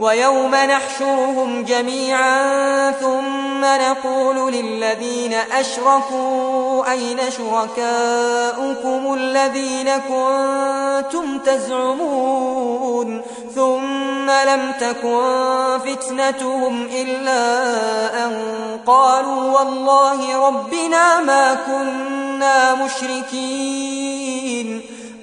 [0.00, 13.22] ويوم نحشرهم جميعا ثم نقول للذين أشركوا أين شركاؤكم الذين كنتم تزعمون
[13.54, 17.44] ثم لم تكن فتنتهم إلا
[18.24, 18.32] أن
[18.86, 24.16] قالوا والله ربنا ما كنا مشركين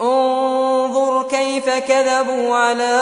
[0.02, 3.02] انظر كيف كذبوا على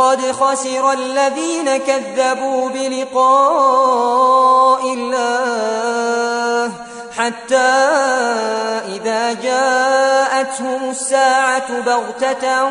[0.00, 4.12] قد خسر الذين كذبوا بلقاء
[4.92, 6.72] الله
[7.16, 7.56] حتى
[8.96, 12.70] إذا جاء جاءتهم الساعة بغتة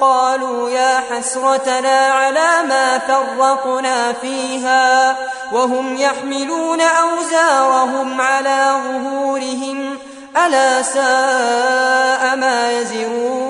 [0.00, 5.16] قالوا يا حسرتنا على ما فرقنا فيها
[5.52, 9.98] وهم يحملون أوزارهم على ظهورهم
[10.46, 13.49] ألا ساء ما يزرون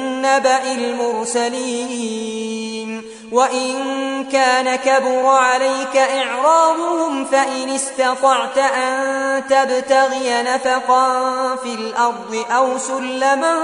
[0.21, 2.61] نبأ المرسلين.
[3.31, 3.73] وإن
[4.31, 13.55] كان كبر عليك إعراضهم فإن استطعت أن تبتغي نفقا في الأرض أو سلما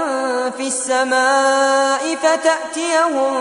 [0.56, 3.34] في السماء فتأتيهم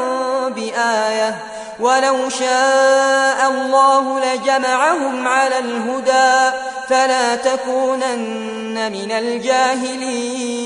[0.50, 1.36] بآية.
[1.80, 6.58] ولو شاء الله لجمعهم على الهدى
[6.90, 10.58] فلا تكونن من الجاهلين.